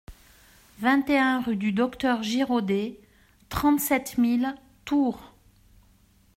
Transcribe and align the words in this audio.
vingt 0.79 1.07
et 1.11 1.19
un 1.19 1.41
rue 1.41 1.57
du 1.57 1.73
Docteur 1.73 2.23
Giraudet, 2.23 2.99
trente-sept 3.49 4.17
mille 4.17 4.55
Tours 4.83 5.31